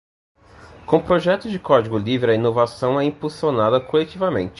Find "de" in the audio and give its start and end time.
1.51-1.59